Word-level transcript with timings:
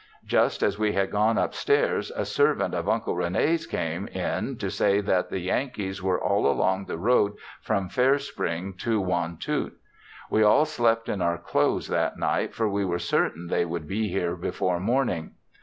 Just 0.25 0.63
as 0.63 0.79
we 0.79 0.93
had 0.93 1.11
gone 1.11 1.37
up 1.37 1.53
stairs 1.53 2.11
a 2.15 2.25
servant 2.25 2.73
of 2.73 2.89
Uncle 2.89 3.15
Rene's 3.15 3.67
came 3.67 4.07
in 4.07 4.57
to 4.57 4.71
say 4.71 4.99
that 4.99 5.29
the 5.29 5.37
Yankees 5.37 6.01
were 6.01 6.19
all 6.19 6.47
along 6.49 6.85
the 6.85 6.97
road 6.97 7.33
from 7.61 7.87
Fairspring 7.87 8.79
to 8.79 8.99
Wantoot. 8.99 9.73
We 10.27 10.41
all 10.41 10.65
slept 10.65 11.07
in 11.07 11.21
our 11.21 11.37
clothes 11.37 11.87
that 11.89 12.17
night 12.17 12.55
for 12.55 12.67
we 12.67 12.83
were 12.83 12.97
certain 12.97 13.45
they 13.45 13.63
would 13.63 13.87
be 13.87 14.07
here 14.07 14.35
before 14.35 14.79
morning. 14.79 15.33